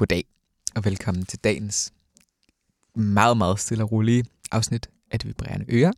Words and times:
Goddag, 0.00 0.24
og 0.74 0.84
velkommen 0.84 1.26
til 1.26 1.38
dagens 1.38 1.92
meget, 2.94 3.36
meget 3.36 3.60
stille 3.60 3.84
og 3.84 3.92
rolige 3.92 4.24
afsnit 4.52 4.90
af 5.10 5.18
Det 5.18 5.28
Vibrerende 5.28 5.66
Øre. 5.68 5.92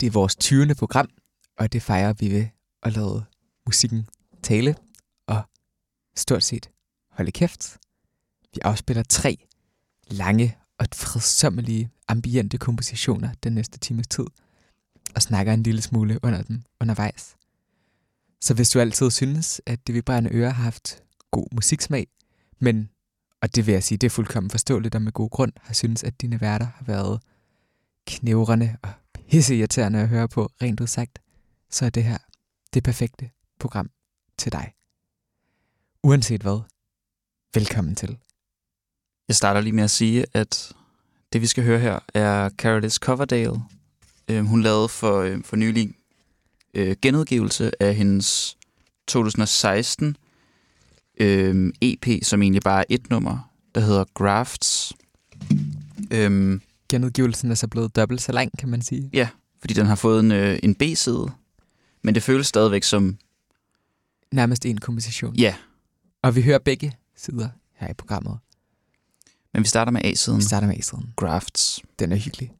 Det 0.00 0.06
er 0.06 0.10
vores 0.10 0.36
20. 0.36 0.74
program, 0.74 1.10
og 1.58 1.72
det 1.72 1.82
fejrer 1.82 2.12
vi 2.12 2.30
ved 2.30 2.46
at 2.82 2.92
lade 2.92 3.24
musikken 3.66 4.08
tale 4.42 4.76
og 5.26 5.42
stort 6.16 6.44
set 6.44 6.70
holde 7.10 7.32
kæft. 7.32 7.78
Vi 8.54 8.60
afspiller 8.62 9.02
tre 9.02 9.46
lange 10.06 10.58
og 10.78 10.86
fredsommelige 10.94 11.90
ambiente 12.08 12.58
kompositioner 12.58 13.34
den 13.42 13.52
næste 13.52 13.78
times 13.78 14.06
tid, 14.06 14.26
og 15.14 15.22
snakker 15.22 15.52
en 15.52 15.62
lille 15.62 15.82
smule 15.82 16.18
under 16.22 16.42
dem 16.42 16.62
undervejs. 16.80 17.36
Så 18.40 18.54
hvis 18.54 18.70
du 18.70 18.80
altid 18.80 19.10
synes, 19.10 19.60
at 19.66 19.86
Det 19.86 19.94
Vibrerende 19.94 20.30
Øre 20.32 20.50
har 20.50 20.62
haft 20.62 21.02
god 21.30 21.46
musiksmag, 21.52 22.08
men, 22.62 22.90
og 23.40 23.54
det 23.54 23.66
vil 23.66 23.72
jeg 23.72 23.82
sige, 23.82 23.98
det 23.98 24.06
er 24.06 24.10
fuldkommen 24.10 24.50
forståeligt 24.50 24.94
og 24.94 25.02
med 25.02 25.12
god 25.12 25.30
grund, 25.30 25.52
har 25.60 25.74
synes, 25.74 26.04
at 26.04 26.20
dine 26.20 26.40
værter 26.40 26.66
har 26.66 26.84
været 26.84 27.20
knævrende 28.06 28.76
og 28.82 28.90
pisseirriterende 29.14 29.98
at 29.98 30.08
høre 30.08 30.28
på, 30.28 30.50
rent 30.62 30.80
ud 30.80 30.86
sagt, 30.86 31.18
så 31.70 31.86
er 31.86 31.90
det 31.90 32.04
her 32.04 32.18
det 32.74 32.82
perfekte 32.82 33.30
program 33.58 33.90
til 34.38 34.52
dig. 34.52 34.72
Uanset 36.02 36.42
hvad, 36.42 36.60
velkommen 37.54 37.94
til. 37.94 38.18
Jeg 39.28 39.36
starter 39.36 39.60
lige 39.60 39.72
med 39.72 39.84
at 39.84 39.90
sige, 39.90 40.26
at 40.34 40.72
det 41.32 41.40
vi 41.40 41.46
skal 41.46 41.64
høre 41.64 41.78
her 41.78 41.98
er 42.14 42.50
Carolis 42.50 42.94
Coverdale. 42.94 43.60
Øhm, 44.28 44.46
hun 44.46 44.62
lavede 44.62 44.88
for, 44.88 45.20
øh, 45.20 45.44
for 45.44 45.56
nylig 45.56 45.94
øh, 46.74 46.96
genudgivelse 47.02 47.82
af 47.82 47.94
hendes 47.94 48.58
2016 49.06 50.16
øh, 51.22 51.72
EP, 51.80 52.24
som 52.24 52.42
egentlig 52.42 52.62
bare 52.62 52.80
er 52.80 52.84
et 52.88 53.10
nummer, 53.10 53.52
der 53.74 53.80
hedder 53.80 54.04
Grafts. 54.14 54.92
Øh, 56.10 56.60
Genudgivelsen 56.88 57.50
er 57.50 57.54
så 57.54 57.68
blevet 57.68 57.96
dobbelt 57.96 58.22
så 58.22 58.32
lang, 58.32 58.58
kan 58.58 58.68
man 58.68 58.82
sige. 58.82 59.10
Ja, 59.12 59.28
fordi 59.60 59.74
den 59.74 59.86
har 59.86 59.94
fået 59.94 60.20
en, 60.20 60.32
øh, 60.32 60.58
en 60.62 60.74
B-side, 60.74 61.26
men 62.02 62.14
det 62.14 62.22
føles 62.22 62.46
stadigvæk 62.46 62.82
som... 62.82 63.18
Nærmest 64.32 64.66
en 64.66 64.78
komposition. 64.78 65.36
Ja. 65.36 65.54
Og 66.22 66.36
vi 66.36 66.42
hører 66.42 66.58
begge 66.58 66.92
sider 67.16 67.48
her 67.76 67.90
i 67.90 67.94
programmet. 67.94 68.38
Men 69.52 69.62
vi 69.62 69.68
starter 69.68 69.92
med 69.92 70.00
A-siden. 70.04 70.38
Vi 70.38 70.44
starter 70.44 70.66
med 70.66 70.76
A-siden. 70.76 71.12
Grafts. 71.16 71.80
Den 71.98 72.12
er 72.12 72.16
hyggelig. 72.16 72.52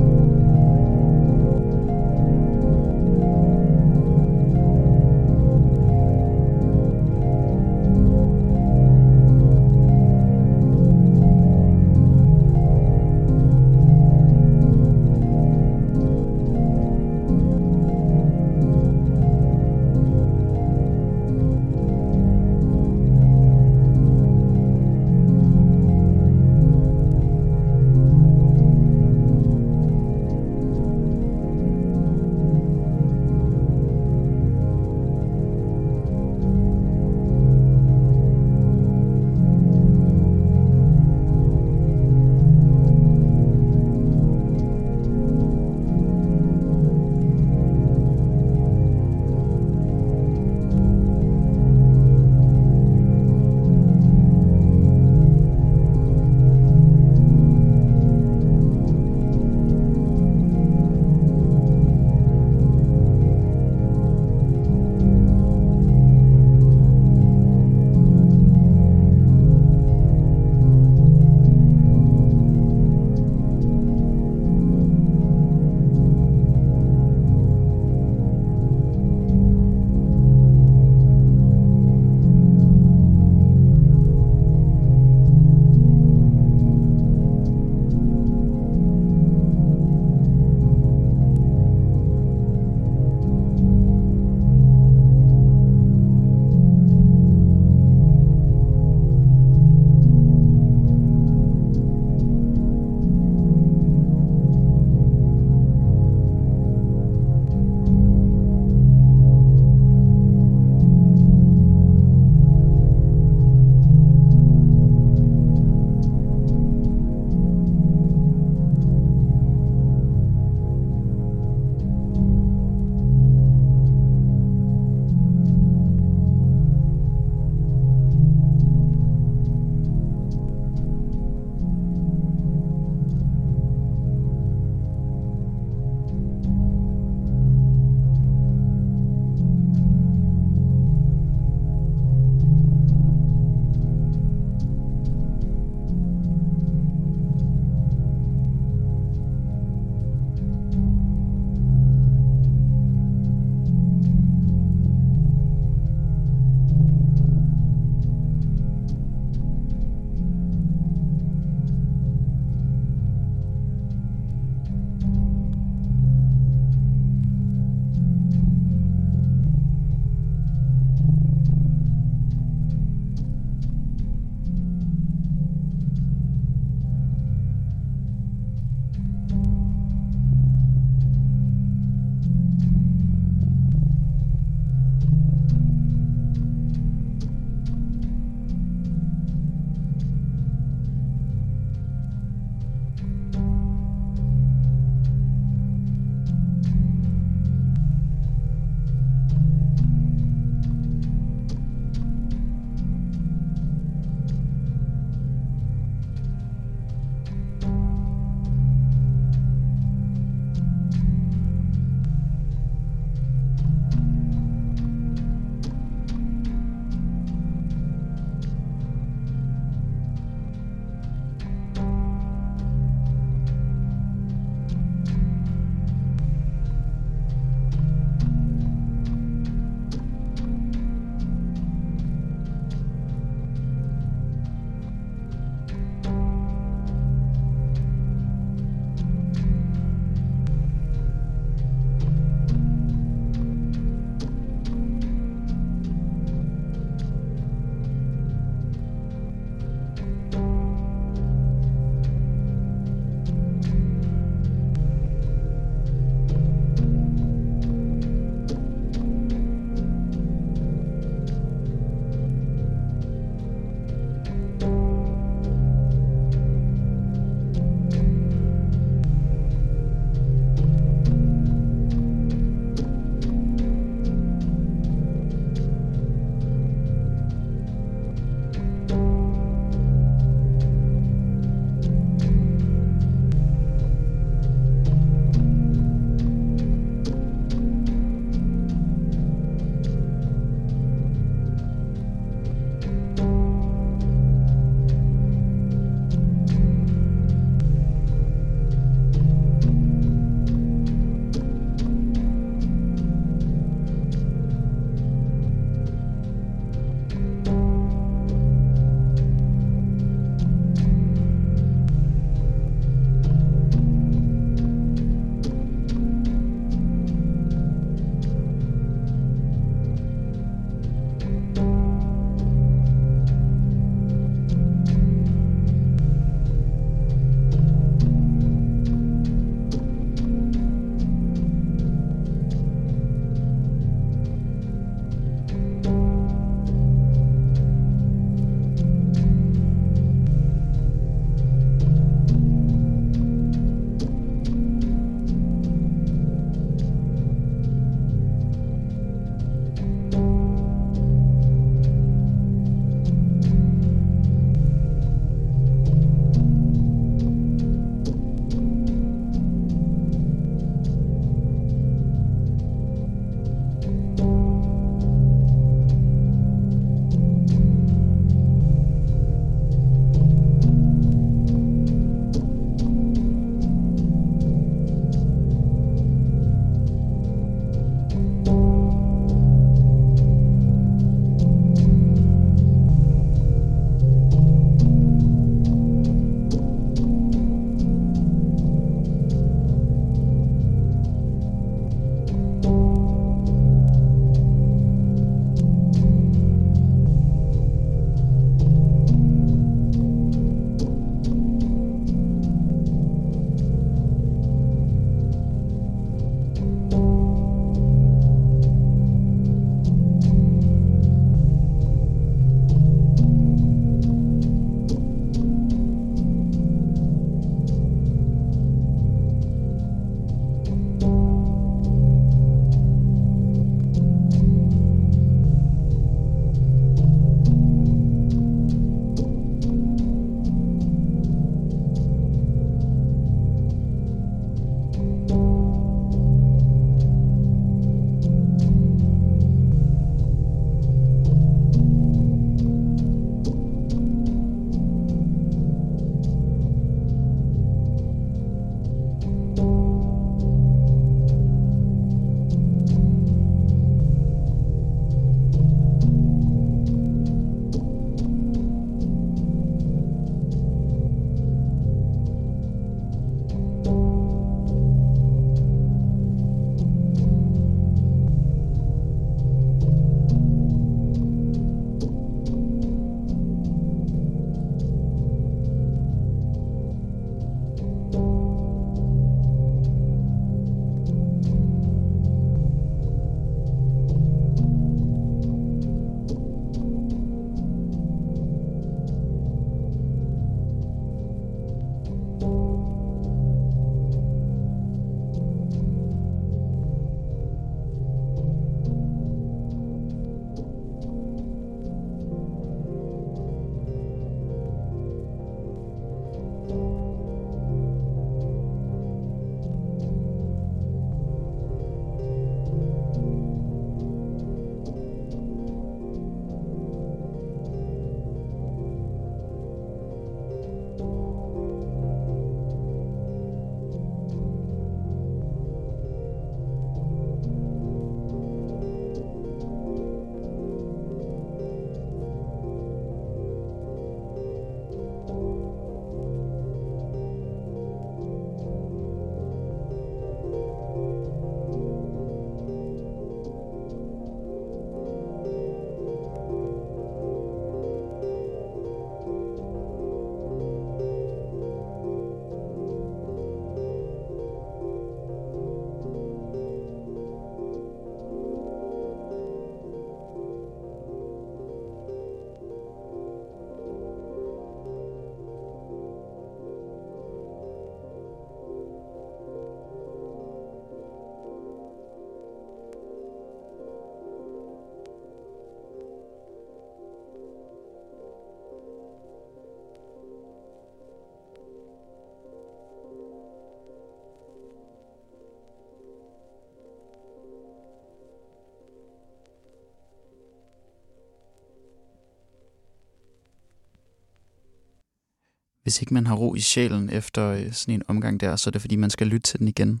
hvis 595.86 596.00
ikke 596.02 596.14
man 596.14 596.26
har 596.26 596.34
ro 596.34 596.54
i 596.54 596.60
sjælen 596.60 597.10
efter 597.10 597.48
øh, 597.48 597.72
sådan 597.72 597.94
en 597.94 598.02
omgang 598.08 598.40
der, 598.40 598.56
så 598.56 598.70
er 598.70 598.72
det 598.72 598.80
fordi, 598.80 598.96
man 598.96 599.10
skal 599.10 599.26
lytte 599.26 599.46
til 599.50 599.58
den 599.58 599.68
igen. 599.68 600.00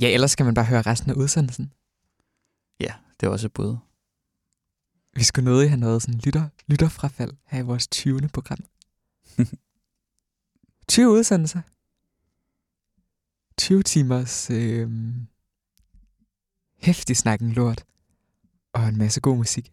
Ja, 0.00 0.08
ellers 0.08 0.30
skal 0.30 0.44
man 0.44 0.54
bare 0.54 0.64
høre 0.64 0.82
resten 0.82 1.10
af 1.10 1.14
udsendelsen. 1.14 1.72
Ja, 2.80 2.94
det 3.20 3.26
er 3.26 3.30
også 3.30 3.46
et 3.46 3.52
bud. 3.52 3.76
Vi 5.14 5.24
skulle 5.24 5.44
nødig 5.44 5.70
have 5.70 5.80
noget 5.80 6.02
sådan 6.02 6.20
lytter, 6.20 6.48
lytterfrafald 6.66 7.32
her 7.46 7.58
i 7.58 7.62
vores 7.62 7.88
20. 7.88 8.28
program. 8.28 8.58
20 10.88 11.10
udsendelser. 11.10 11.60
20 13.58 13.82
timers 13.82 14.50
øh, 14.50 14.90
hæftig 16.78 17.16
snakken 17.16 17.52
lort. 17.52 17.84
Og 18.72 18.88
en 18.88 18.98
masse 18.98 19.20
god 19.20 19.36
musik. 19.36 19.72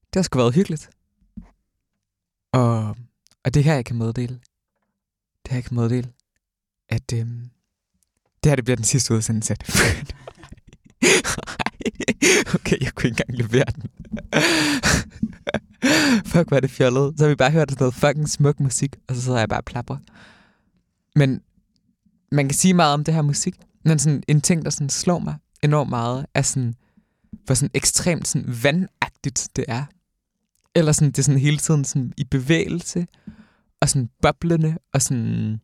Det 0.00 0.14
har 0.14 0.22
sgu 0.22 0.38
været 0.38 0.54
hyggeligt. 0.54 0.90
Og, 2.52 2.96
og 3.44 3.54
det 3.54 3.64
her, 3.64 3.74
jeg 3.74 3.84
kan 3.84 3.96
meddele, 3.96 4.40
det 5.42 5.50
her, 5.50 5.56
jeg 5.56 5.64
kan 5.64 5.74
meddele, 5.74 6.12
at 6.88 7.12
øhm, 7.14 7.50
det 8.44 8.50
her, 8.50 8.56
det 8.56 8.64
bliver 8.64 8.76
den 8.76 8.84
sidste 8.84 9.14
udsendelse 9.14 9.52
af 9.52 9.58
det. 9.58 9.68
okay, 12.54 12.76
jeg 12.80 12.94
kunne 12.94 13.08
ikke 13.08 13.22
engang 13.22 13.38
levere 13.38 13.72
den. 13.74 13.90
Fuck, 16.30 16.48
hvad 16.48 16.58
er 16.58 16.60
det 16.60 16.70
fjollet. 16.70 17.14
Så 17.18 17.24
har 17.24 17.28
vi 17.28 17.34
bare 17.34 17.50
hørt 17.50 17.70
sådan 17.70 17.82
noget 17.82 17.94
fucking 17.94 18.28
smuk 18.28 18.60
musik, 18.60 18.96
og 19.08 19.14
så 19.14 19.22
sidder 19.22 19.38
jeg 19.38 19.48
bare 19.48 19.60
og 19.60 19.64
plapper. 19.64 19.96
Men 21.16 21.42
man 22.32 22.48
kan 22.48 22.54
sige 22.54 22.74
meget 22.74 22.94
om 22.94 23.04
det 23.04 23.14
her 23.14 23.22
musik, 23.22 23.54
men 23.84 23.98
sådan 23.98 24.22
en 24.28 24.40
ting, 24.40 24.64
der 24.64 24.70
sådan 24.70 24.90
slår 24.90 25.18
mig 25.18 25.34
enormt 25.62 25.90
meget, 25.90 26.26
er 26.34 26.42
sådan, 26.42 26.74
hvor 27.44 27.54
sådan 27.54 27.70
ekstremt 27.74 28.28
sådan 28.28 28.62
vandagtigt 28.62 29.48
det 29.56 29.64
er. 29.68 29.84
Eller 30.74 30.92
sådan, 30.92 31.10
det 31.10 31.18
er 31.18 31.22
sådan 31.22 31.40
hele 31.40 31.58
tiden 31.58 31.84
sådan 31.84 32.12
i 32.16 32.24
bevægelse, 32.24 33.06
og 33.80 33.88
sådan 33.88 34.10
boblende, 34.22 34.78
og 34.94 35.02
sådan 35.02 35.60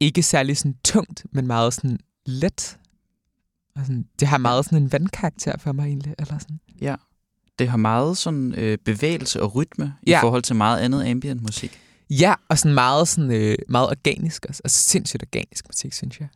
ikke 0.00 0.22
særlig 0.22 0.56
sådan 0.56 0.76
tungt, 0.84 1.26
men 1.32 1.46
meget 1.46 1.74
sådan 1.74 1.98
let. 2.26 2.78
Og 3.76 3.82
sådan, 3.86 4.06
det 4.20 4.28
har 4.28 4.38
meget 4.38 4.64
sådan 4.64 4.82
en 4.82 4.92
vandkarakter 4.92 5.58
for 5.58 5.72
mig 5.72 5.86
egentlig, 5.86 6.14
eller 6.18 6.38
sådan. 6.38 6.60
Ja, 6.80 6.94
det 7.58 7.68
har 7.68 7.76
meget 7.76 8.18
sådan 8.18 8.54
øh, 8.54 8.78
bevægelse 8.84 9.42
og 9.42 9.54
rytme 9.54 9.94
Ja. 10.06 10.18
i 10.18 10.20
forhold 10.20 10.42
til 10.42 10.56
meget 10.56 10.80
andet 10.80 11.04
ambient 11.10 11.42
musik. 11.42 11.80
Ja, 12.10 12.34
og 12.48 12.58
sådan 12.58 12.74
meget, 12.74 13.08
sådan, 13.08 13.30
øh, 13.30 13.56
meget 13.68 13.88
organisk 13.88 14.46
også. 14.48 14.60
Altså 14.64 14.82
sindssygt 14.82 15.22
organisk 15.22 15.68
musik, 15.68 15.92
synes 15.92 16.20
jeg. 16.20 16.28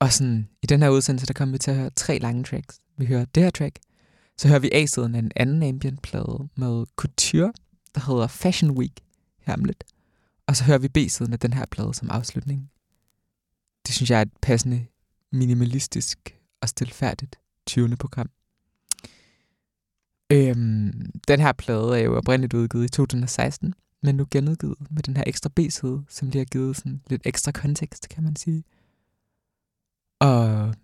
Og 0.00 0.12
sådan, 0.12 0.48
i 0.62 0.66
den 0.66 0.82
her 0.82 0.88
udsendelse, 0.88 1.26
der 1.26 1.32
kommer 1.32 1.52
vi 1.52 1.58
til 1.58 1.70
at 1.70 1.76
høre 1.76 1.90
tre 1.90 2.18
lange 2.18 2.44
tracks. 2.44 2.80
Vi 2.98 3.06
hører 3.06 3.24
det 3.24 3.42
her 3.42 3.50
track. 3.50 3.78
Så 4.40 4.48
hører 4.48 4.58
vi 4.58 4.70
A-siden 4.72 5.14
af 5.14 5.18
en 5.18 5.32
anden 5.36 5.62
ambient-plade 5.62 6.48
med 6.56 6.86
Couture, 6.96 7.52
der 7.94 8.00
hedder 8.12 8.26
Fashion 8.26 8.70
Week 8.70 9.00
her 9.38 9.54
om 9.54 9.64
lidt. 9.64 9.84
Og 10.46 10.56
så 10.56 10.64
hører 10.64 10.78
vi 10.78 10.88
B-siden 10.88 11.32
af 11.32 11.38
den 11.38 11.52
her 11.52 11.66
plade 11.66 11.94
som 11.94 12.10
afslutning. 12.10 12.70
Det 13.86 13.94
synes 13.94 14.10
jeg 14.10 14.18
er 14.18 14.22
et 14.22 14.32
passende 14.42 14.86
minimalistisk 15.32 16.38
og 16.60 16.68
stilfærdigt 16.68 17.36
20. 17.66 17.96
program. 17.96 18.30
Øhm, 20.32 21.10
den 21.28 21.40
her 21.40 21.52
plade 21.52 21.98
er 21.98 22.04
jo 22.04 22.16
oprindeligt 22.16 22.54
udgivet 22.54 22.84
i 22.84 22.88
2016, 22.88 23.74
men 24.02 24.14
nu 24.14 24.26
genudgivet 24.30 24.78
med 24.90 25.02
den 25.02 25.16
her 25.16 25.24
ekstra 25.26 25.50
B-side, 25.56 26.04
som 26.08 26.28
lige 26.28 26.40
har 26.40 26.44
givet 26.44 26.76
sådan 26.76 27.02
lidt 27.06 27.22
ekstra 27.24 27.52
kontekst, 27.52 28.08
kan 28.08 28.22
man 28.24 28.36
sige. 28.36 28.64
Og 30.20 30.74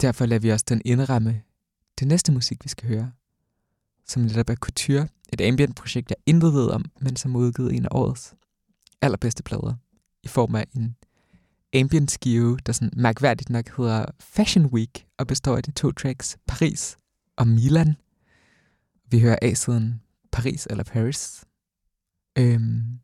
derfor 0.00 0.26
lader 0.26 0.40
vi 0.40 0.50
også 0.50 0.64
den 0.68 0.82
indramme 0.84 1.42
det 2.00 2.08
næste 2.08 2.32
musik, 2.32 2.64
vi 2.64 2.68
skal 2.68 2.88
høre, 2.88 3.12
som 4.06 4.22
netop 4.22 4.50
er 4.50 4.54
Couture, 4.54 5.08
et 5.32 5.40
ambient-projekt, 5.40 6.10
jeg 6.10 6.16
intet 6.26 6.52
ved 6.52 6.70
om, 6.70 6.84
men 7.00 7.16
som 7.16 7.34
er 7.34 7.38
udgivet 7.38 7.74
en 7.74 7.84
af 7.84 7.88
årets 7.90 8.34
allerbedste 9.02 9.42
plader, 9.42 9.74
i 10.22 10.28
form 10.28 10.54
af 10.54 10.66
en 10.76 10.96
ambient 11.74 12.10
skive, 12.10 12.58
der 12.66 12.72
sådan 12.72 12.90
mærkværdigt 12.96 13.50
nok 13.50 13.76
hedder 13.76 14.06
Fashion 14.20 14.66
Week, 14.66 15.06
og 15.18 15.26
består 15.26 15.56
af 15.56 15.62
de 15.62 15.70
to 15.70 15.92
tracks 15.92 16.36
Paris 16.46 16.96
og 17.36 17.48
Milan. 17.48 17.96
Vi 19.10 19.20
hører 19.20 19.38
A-siden 19.42 20.02
Paris 20.32 20.66
eller 20.70 20.84
Paris. 20.84 21.44
Øhm, 22.38 22.98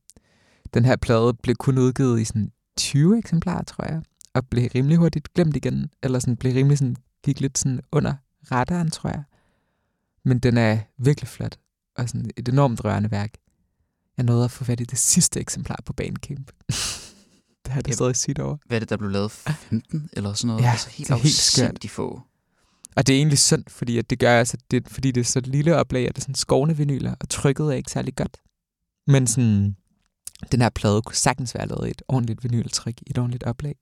den 0.75 0.85
her 0.85 0.97
plade 0.97 1.35
blev 1.35 1.57
kun 1.57 1.79
udgivet 1.79 2.21
i 2.21 2.25
sådan 2.25 2.53
20 2.77 3.19
eksemplarer, 3.19 3.63
tror 3.63 3.85
jeg, 3.85 4.03
og 4.35 4.49
blev 4.49 4.71
rimelig 4.75 4.97
hurtigt 4.99 5.35
glemt 5.35 5.57
igen, 5.57 5.91
eller 6.03 6.19
sådan 6.19 6.37
blev 6.37 6.53
rimelig 6.53 6.79
sådan, 6.79 6.97
gik 7.25 7.41
lidt 7.41 7.59
sådan 7.59 7.81
under 7.93 8.15
radaren, 8.53 8.91
tror 8.91 9.11
jeg. 9.11 9.23
Men 10.25 10.39
den 10.39 10.57
er 10.57 10.79
virkelig 10.99 11.29
flot, 11.29 11.59
og 11.97 12.09
sådan 12.09 12.31
et 12.37 12.49
enormt 12.49 12.85
rørende 12.85 13.11
værk. 13.11 13.35
Jeg 14.17 14.25
nåede 14.25 14.45
at 14.45 14.51
få 14.51 14.65
fat 14.65 14.81
i 14.81 14.85
det 14.85 14.99
sidste 14.99 15.41
eksemplar 15.41 15.79
på 15.87 15.93
Bandcamp. 15.93 16.53
det 17.65 17.73
har 17.73 17.81
det 17.81 17.95
stadig 17.95 18.17
sit 18.17 18.39
over. 18.39 18.57
Hvad 18.67 18.77
er 18.77 18.81
det, 18.81 18.91
der 18.91 18.97
blev 18.97 19.11
lavet? 19.11 19.33
15 19.33 20.11
eller 20.13 20.33
sådan 20.33 20.47
noget? 20.47 20.63
Ja, 20.63 20.71
altså 20.71 20.91
helt 20.91 21.09
det 21.09 21.15
er 21.15 21.19
helt 21.19 21.35
skørt. 21.35 21.65
afsindigt 21.65 21.93
få. 21.93 22.23
Og 22.97 23.07
det 23.07 23.13
er 23.13 23.17
egentlig 23.17 23.39
synd, 23.39 23.65
fordi 23.69 23.99
at 23.99 24.11
det 24.11 24.19
gør 24.19 24.39
altså, 24.39 24.57
det, 24.71 24.89
fordi 24.89 25.11
det 25.11 25.21
er 25.21 25.25
så 25.25 25.41
lille 25.41 25.77
oplag, 25.77 26.09
at 26.09 26.15
det 26.15 26.21
er 26.21 26.23
sådan 26.23 26.35
skovne 26.35 26.77
vinyler, 26.77 27.15
og 27.21 27.29
trykket 27.29 27.67
er 27.67 27.73
ikke 27.73 27.91
særlig 27.91 28.17
godt. 28.17 28.37
Men 29.07 29.27
sådan, 29.27 29.77
den 30.53 30.61
her 30.61 30.69
plade 30.69 31.03
kunne 31.03 31.17
sagtens 31.17 31.55
være 31.55 31.69
lavet 31.69 31.89
i 31.89 31.91
et 31.91 32.03
ordentligt 32.09 32.45
vinyltryk, 32.45 33.03
i 33.03 33.11
et 33.11 33.19
ordentligt 33.19 33.45
oplag. 33.45 33.77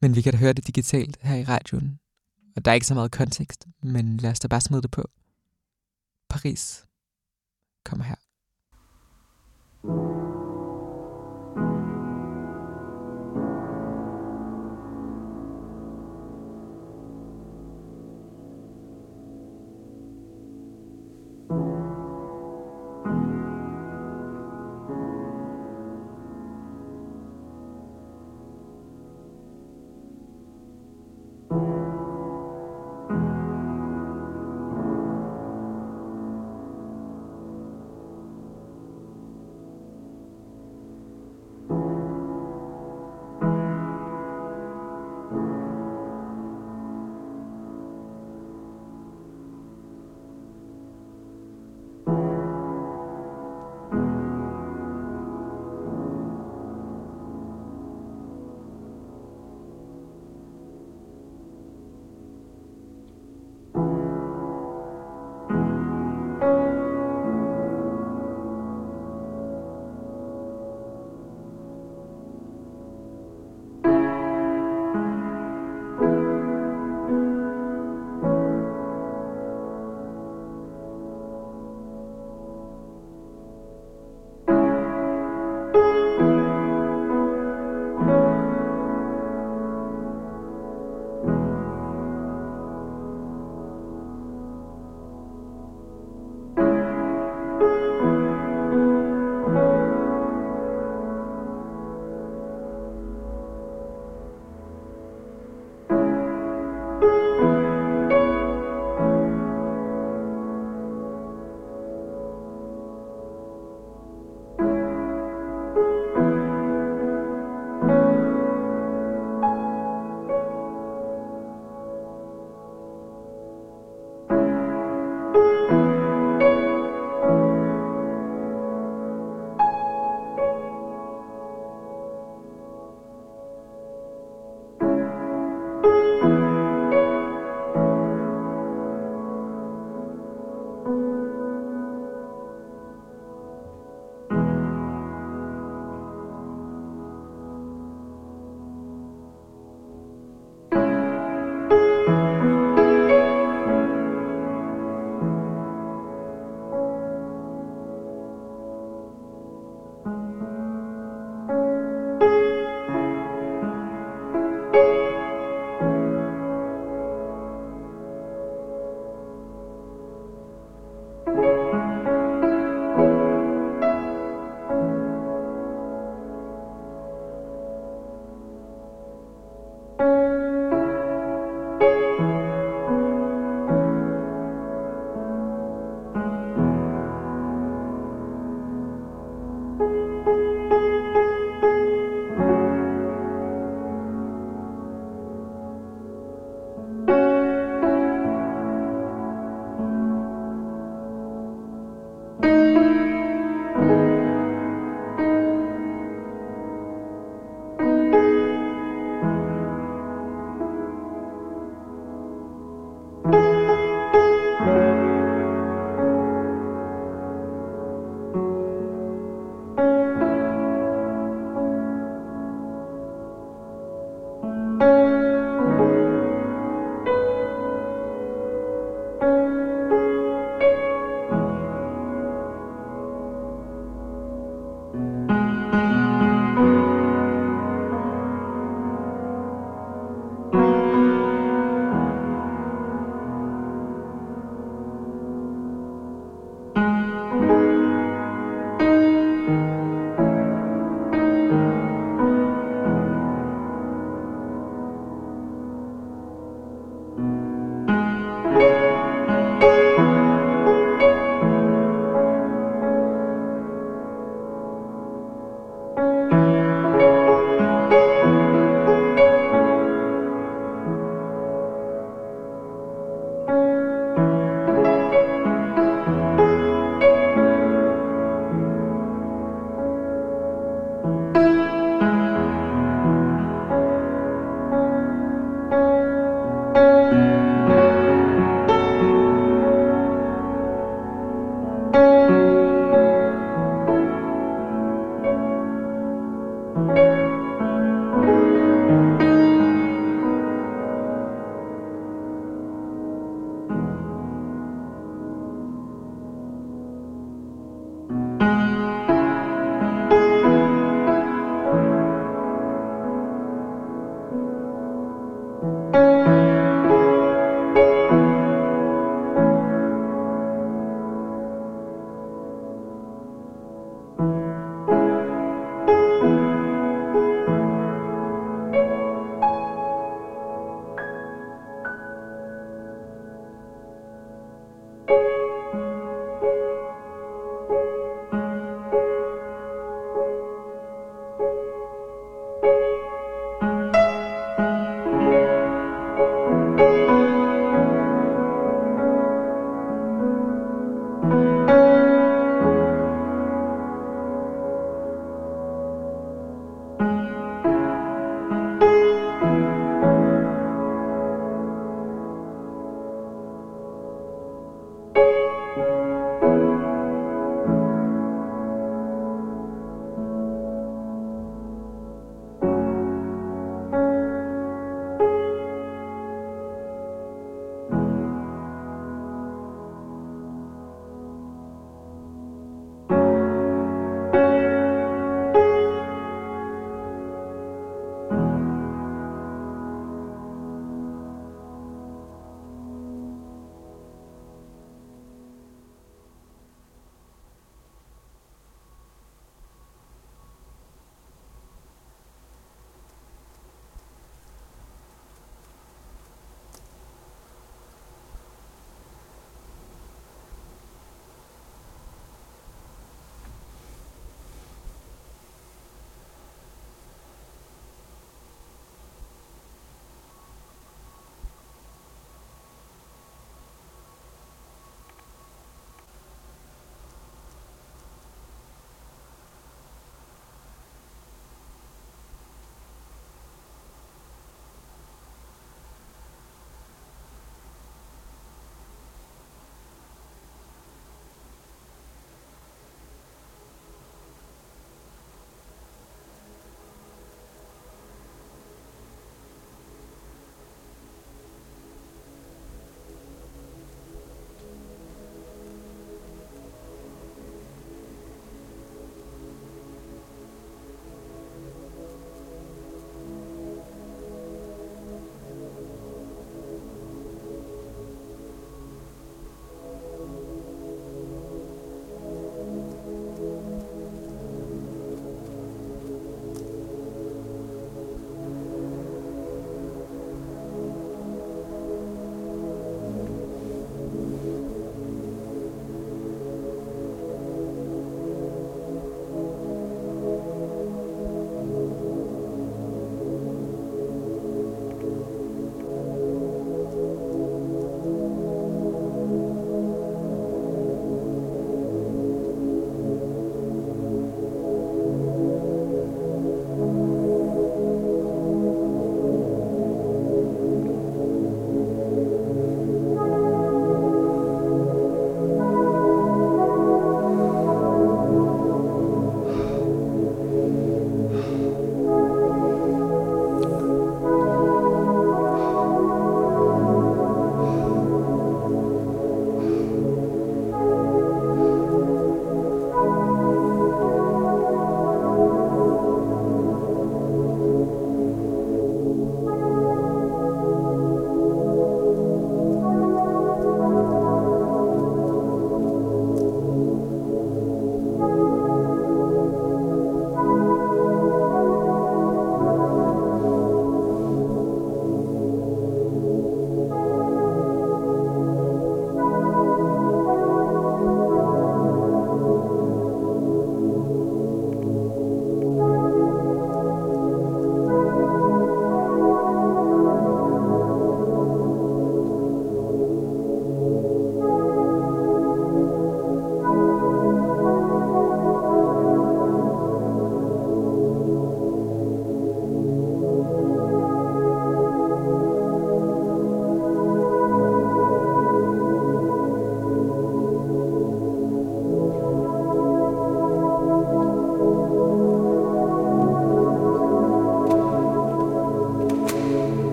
Men 0.00 0.16
vi 0.16 0.22
kan 0.22 0.32
da 0.32 0.38
høre 0.38 0.52
det 0.52 0.66
digitalt 0.66 1.18
her 1.20 1.36
i 1.36 1.44
radioen. 1.44 1.98
Og 2.56 2.64
der 2.64 2.70
er 2.70 2.74
ikke 2.74 2.86
så 2.86 2.94
meget 2.94 3.12
kontekst, 3.12 3.66
men 3.82 4.16
lad 4.16 4.30
os 4.30 4.40
da 4.40 4.48
bare 4.48 4.60
smide 4.60 4.82
det 4.82 4.90
på. 4.90 5.10
Paris 6.28 6.86
kommer 7.84 8.04
her. 8.04 10.21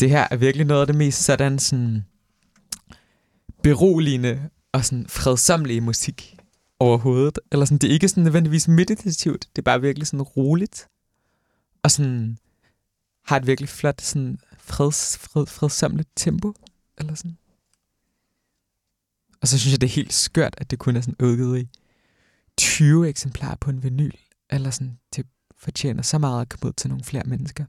Det 0.00 0.10
her 0.10 0.28
er 0.30 0.36
virkelig 0.36 0.66
noget 0.66 0.80
af 0.80 0.86
det 0.86 0.96
mest 0.96 1.24
sådan, 1.24 1.58
sådan 1.58 2.04
beroligende 3.62 4.50
og 4.72 4.84
sådan 4.84 5.06
fredsomlige 5.08 5.80
musik 5.80 6.36
overhovedet. 6.78 7.38
Eller 7.52 7.66
sådan, 7.66 7.78
det 7.78 7.88
er 7.88 7.92
ikke 7.94 8.08
sådan 8.08 8.24
nødvendigvis 8.24 8.68
meditativt, 8.68 9.48
det 9.56 9.62
er 9.62 9.64
bare 9.64 9.80
virkelig 9.80 10.06
sådan 10.06 10.22
roligt. 10.22 10.88
Og 11.82 11.90
sådan 11.90 12.38
har 13.24 13.36
et 13.36 13.46
virkelig 13.46 13.68
flot 13.68 14.00
sådan 14.00 14.38
freds, 14.58 15.18
fred, 15.18 15.46
fredsomligt 15.46 16.08
tempo. 16.16 16.54
Eller 16.98 17.14
sådan. 17.14 17.38
Og 19.42 19.48
så 19.48 19.58
synes 19.58 19.72
jeg, 19.72 19.80
det 19.80 19.86
er 19.86 19.94
helt 19.94 20.12
skørt, 20.12 20.54
at 20.58 20.70
det 20.70 20.78
kun 20.78 20.96
er 20.96 21.00
sådan 21.00 21.26
udgivet 21.26 21.60
i 21.60 21.68
20 22.56 23.08
eksemplarer 23.08 23.56
på 23.56 23.70
en 23.70 23.82
vinyl. 23.82 24.16
Eller 24.50 24.70
sådan, 24.70 24.98
det 25.16 25.26
fortjener 25.60 26.02
så 26.02 26.18
meget 26.18 26.40
at 26.40 26.48
komme 26.48 26.68
ud 26.68 26.72
til 26.72 26.90
nogle 26.90 27.04
flere 27.04 27.22
mennesker. 27.26 27.64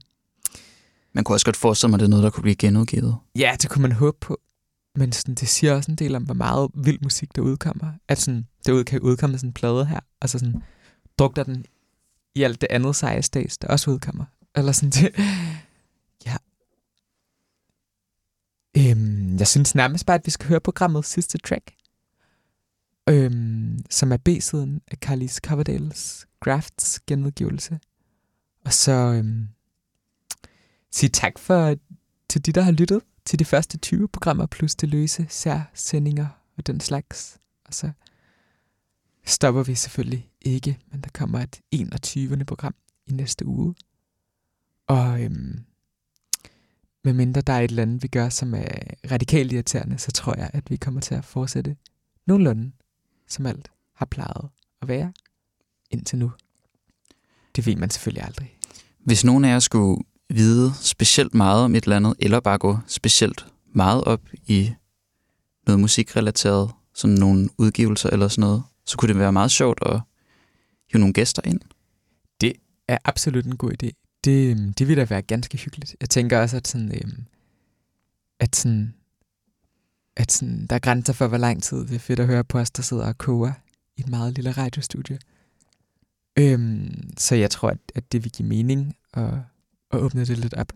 Man 1.12 1.24
kunne 1.24 1.36
også 1.36 1.46
godt 1.46 1.56
forestille 1.56 1.90
mig, 1.90 1.96
at 1.96 2.00
det 2.00 2.06
er 2.06 2.10
noget, 2.10 2.22
der 2.22 2.30
kunne 2.30 2.42
blive 2.42 2.54
genudgivet. 2.54 3.16
Ja, 3.36 3.56
det 3.62 3.70
kunne 3.70 3.82
man 3.82 3.92
håbe 3.92 4.16
på. 4.20 4.40
Men 4.94 5.12
sådan, 5.12 5.34
det 5.34 5.48
siger 5.48 5.74
også 5.74 5.90
en 5.92 5.96
del 5.96 6.14
om, 6.14 6.22
hvor 6.22 6.34
meget 6.34 6.70
vild 6.74 6.98
musik, 7.02 7.36
der 7.36 7.42
udkommer. 7.42 7.92
At 8.08 8.18
sådan, 8.18 8.46
det 8.66 8.86
kan 8.86 9.00
udkomme 9.00 9.38
sådan 9.38 9.48
en 9.48 9.54
plade 9.54 9.86
her, 9.86 10.00
og 10.20 10.28
så 10.28 10.38
sådan, 10.38 10.62
drukter 11.18 11.42
den 11.42 11.64
i 12.34 12.42
alt 12.42 12.60
det 12.60 12.66
andet 12.70 12.96
seje 12.96 13.22
stads, 13.22 13.58
der 13.58 13.68
også 13.68 13.90
udkommer. 13.90 14.24
Eller 14.54 14.72
sådan 14.72 14.90
det. 14.90 15.14
Ja. 16.26 16.36
Øhm, 18.76 19.36
jeg 19.36 19.48
synes 19.48 19.74
nærmest 19.74 20.06
bare, 20.06 20.14
at 20.14 20.26
vi 20.26 20.30
skal 20.30 20.48
høre 20.48 20.60
programmet 20.60 21.04
sidste 21.04 21.38
track. 21.38 21.74
Øhm, 23.08 23.78
som 23.90 24.12
er 24.12 24.16
B-siden 24.16 24.80
af 24.88 24.96
Carlis 24.96 25.40
Coverdales 25.46 26.26
Grafts 26.42 27.00
genudgivelse. 27.06 27.80
Og 28.64 28.72
så 28.72 28.92
øhm, 28.92 29.48
sige 30.90 31.10
tak 31.10 31.38
for 31.38 31.76
til 32.28 32.46
de, 32.46 32.52
der 32.52 32.62
har 32.62 32.72
lyttet 32.72 33.02
til 33.24 33.38
de 33.38 33.44
første 33.44 33.78
20 33.78 34.08
programmer, 34.08 34.46
plus 34.46 34.74
det 34.74 34.88
løse 34.88 35.26
særsendinger 35.28 36.26
og 36.56 36.66
den 36.66 36.80
slags. 36.80 37.38
Og 37.64 37.74
så 37.74 37.90
stopper 39.24 39.62
vi 39.62 39.74
selvfølgelig 39.74 40.30
ikke, 40.40 40.78
men 40.90 41.00
der 41.00 41.10
kommer 41.14 41.40
et 41.40 41.60
21. 41.70 42.44
program 42.44 42.74
i 43.06 43.12
næste 43.12 43.46
uge. 43.46 43.74
Og 44.86 45.22
øhm, 45.22 45.64
medmindre 47.04 47.40
der 47.40 47.52
er 47.52 47.60
et 47.60 47.70
eller 47.70 47.82
andet, 47.82 48.02
vi 48.02 48.08
gør, 48.08 48.28
som 48.28 48.54
er 48.54 48.68
radikalt 49.10 49.52
irriterende, 49.52 49.98
så 49.98 50.12
tror 50.12 50.34
jeg, 50.36 50.50
at 50.52 50.70
vi 50.70 50.76
kommer 50.76 51.00
til 51.00 51.14
at 51.14 51.24
fortsætte 51.24 51.76
nogenlunde, 52.26 52.72
som 53.28 53.46
alt 53.46 53.70
har 53.94 54.06
plejet 54.06 54.48
at 54.82 54.88
være 54.88 55.12
indtil 55.92 56.18
nu. 56.18 56.32
Det 57.56 57.66
ved 57.66 57.76
man 57.76 57.90
selvfølgelig 57.90 58.24
aldrig. 58.24 58.56
Hvis 59.04 59.24
nogen 59.24 59.44
af 59.44 59.48
jer 59.48 59.58
skulle 59.58 60.02
vide 60.30 60.72
specielt 60.80 61.34
meget 61.34 61.64
om 61.64 61.74
et 61.74 61.84
eller 61.84 61.96
andet, 61.96 62.14
eller 62.18 62.40
bare 62.40 62.58
gå 62.58 62.78
specielt 62.86 63.46
meget 63.74 64.04
op 64.04 64.20
i 64.46 64.72
noget 65.66 65.80
musikrelateret, 65.80 66.70
som 66.94 67.10
nogle 67.10 67.48
udgivelser 67.58 68.10
eller 68.10 68.28
sådan 68.28 68.40
noget, 68.40 68.62
så 68.86 68.96
kunne 68.96 69.08
det 69.08 69.18
være 69.18 69.32
meget 69.32 69.50
sjovt 69.50 69.78
at 69.86 70.00
hive 70.92 71.00
nogle 71.00 71.12
gæster 71.12 71.42
ind. 71.44 71.60
Det 72.40 72.52
er 72.88 72.98
absolut 73.04 73.46
en 73.46 73.56
god 73.56 73.72
idé. 73.82 74.18
Det, 74.24 74.50
øhm, 74.50 74.72
det 74.72 74.88
vil 74.88 74.96
da 74.96 75.04
være 75.04 75.22
ganske 75.22 75.58
hyggeligt. 75.58 75.96
Jeg 76.00 76.10
tænker 76.10 76.40
også, 76.40 76.56
at 76.56 76.68
sådan, 76.68 76.92
øhm, 76.94 77.24
at 78.40 78.56
sådan, 78.56 78.94
at 80.16 80.32
sådan, 80.32 80.66
der 80.66 80.76
er 80.76 80.80
grænser 80.80 81.12
for, 81.12 81.26
hvor 81.26 81.38
lang 81.38 81.62
tid 81.62 81.78
det 81.78 81.94
er 81.94 81.98
fedt 81.98 82.20
at 82.20 82.26
høre 82.26 82.44
på 82.44 82.58
os, 82.58 82.70
der 82.70 82.82
sidder 82.82 83.06
og 83.06 83.18
koger 83.18 83.52
i 83.96 84.00
et 84.00 84.08
meget 84.08 84.34
lille 84.34 84.52
radiostudie. 84.52 85.18
Øhm, 86.38 87.10
så 87.18 87.34
jeg 87.34 87.50
tror, 87.50 87.70
at, 87.70 87.78
at 87.94 88.12
det 88.12 88.24
vil 88.24 88.32
give 88.32 88.48
mening 88.48 88.96
at, 89.12 89.34
at 89.90 89.98
åbne 89.98 90.24
det 90.24 90.38
lidt 90.38 90.54
op. 90.54 90.72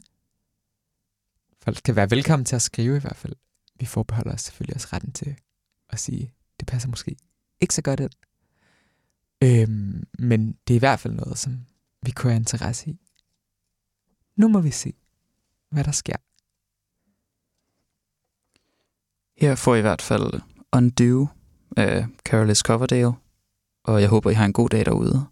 Folk 1.62 1.80
kan 1.84 1.96
være 1.96 2.11
velkommen 2.11 2.44
til 2.44 2.57
at 2.57 2.62
skrive 2.62 2.96
i 2.96 3.00
hvert 3.00 3.16
fald. 3.16 3.32
Vi 3.80 3.86
forbeholder 3.86 4.32
os 4.32 4.40
selvfølgelig 4.40 4.74
også 4.74 4.88
retten 4.92 5.12
til 5.12 5.36
at 5.90 5.98
sige, 5.98 6.32
det 6.61 6.68
passer 6.68 6.88
måske 6.88 7.16
ikke 7.61 7.74
så 7.74 7.82
godt 7.82 8.00
ind. 8.00 8.11
Øhm, 9.42 10.04
men 10.18 10.59
det 10.68 10.74
er 10.74 10.76
i 10.76 10.78
hvert 10.78 11.00
fald 11.00 11.14
noget, 11.14 11.38
som 11.38 11.61
vi 12.02 12.11
kunne 12.11 12.30
have 12.30 12.40
interesse 12.40 12.90
i. 12.90 13.00
Nu 14.36 14.48
må 14.48 14.61
vi 14.61 14.70
se, 14.70 14.92
hvad 15.70 15.84
der 15.84 15.92
sker. 15.92 16.16
Her 19.40 19.54
får 19.54 19.74
I 19.74 19.78
i 19.78 19.80
hvert 19.80 20.02
fald 20.02 20.40
Undo 20.72 21.22
øh, 21.22 21.26
af 21.76 22.07
Carolis 22.24 22.59
Coverdale, 22.59 23.12
og 23.84 24.00
jeg 24.00 24.09
håber, 24.09 24.30
I 24.30 24.34
har 24.34 24.44
en 24.44 24.52
god 24.52 24.68
dag 24.68 24.84
derude. 24.84 25.26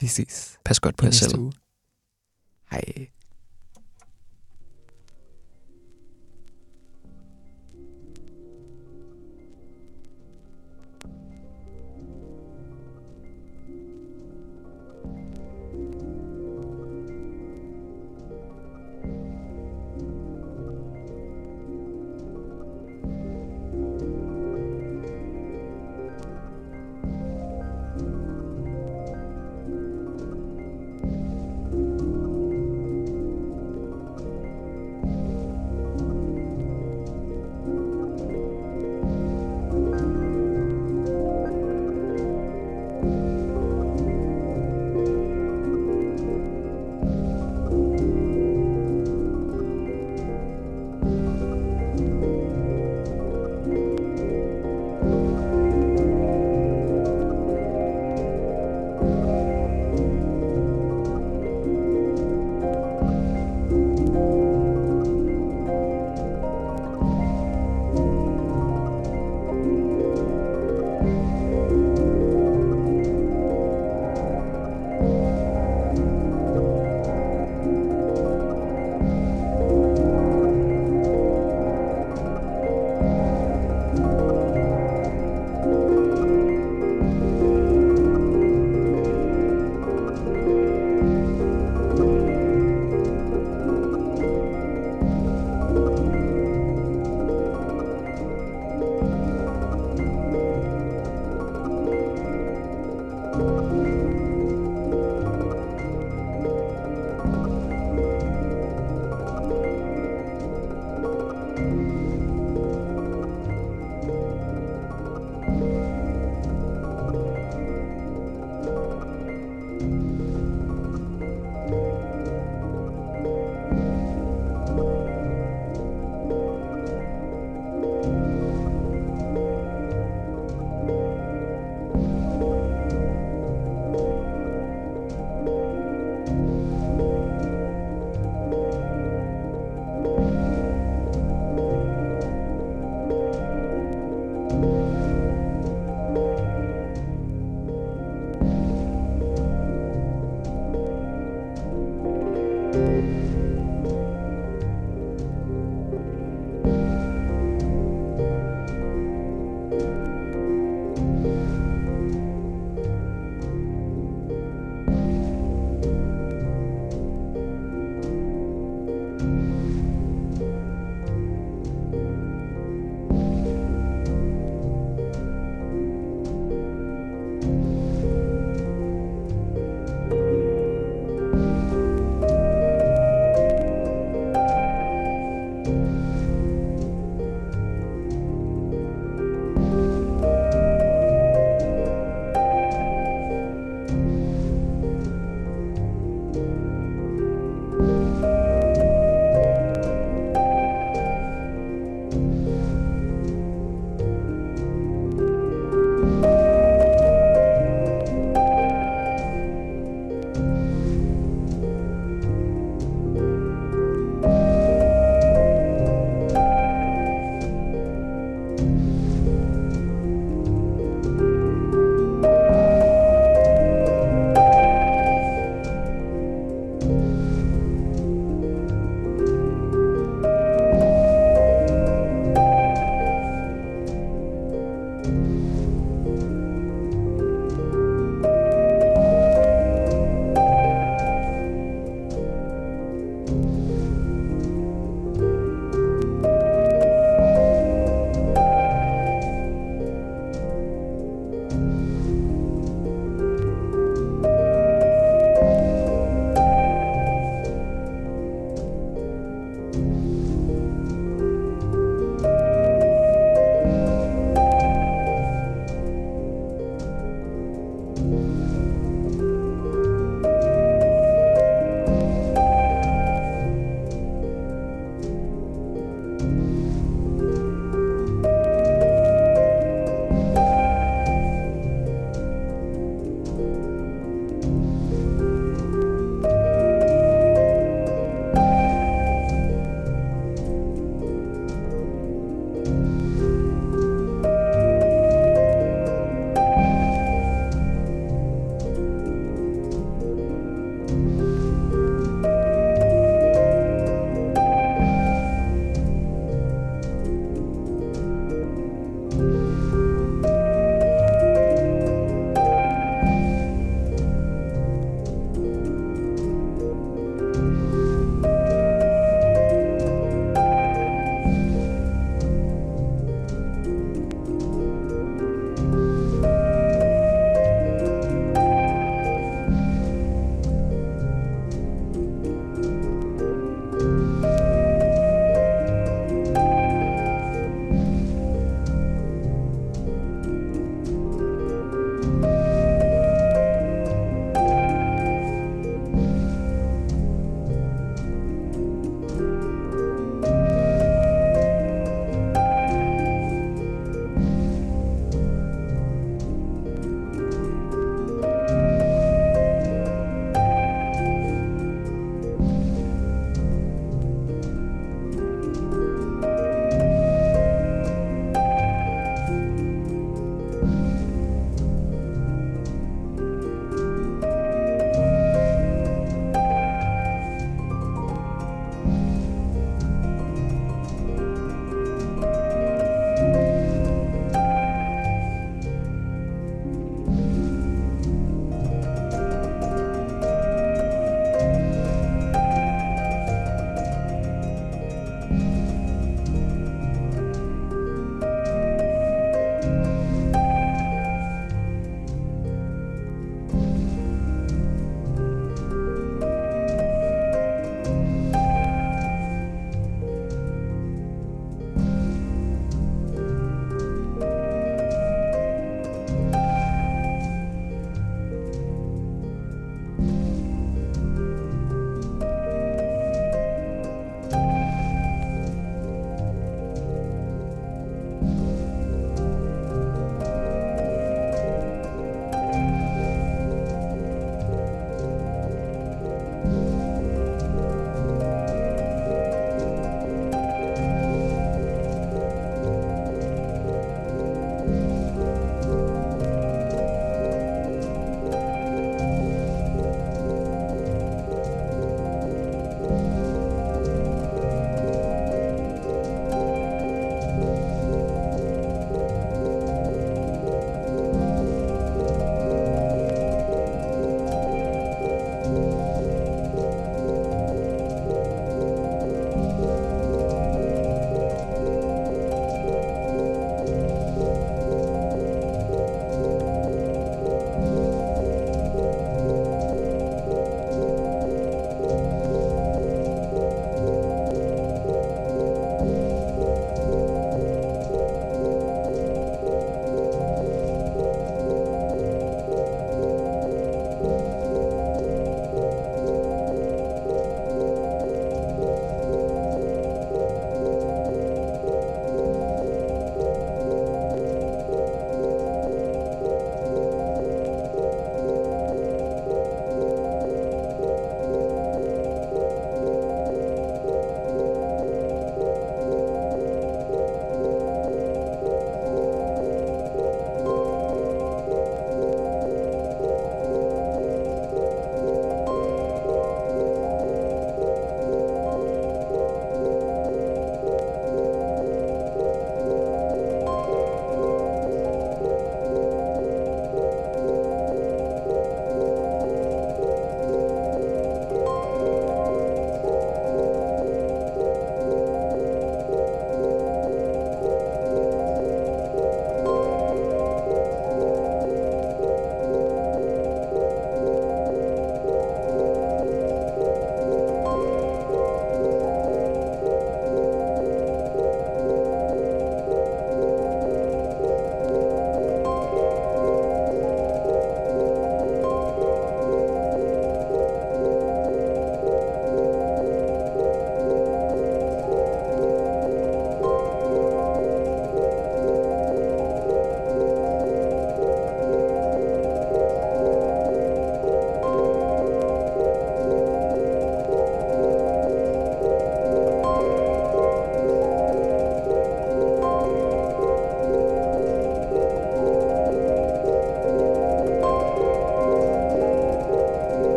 Vi 0.00 0.06
ses 0.06 0.58
Pas 0.64 0.80
godt 0.80 0.96
på 0.96 1.06
jer 1.06 1.10
selv. 1.12 1.38
uge. 1.38 1.52
Hej. 2.70 2.82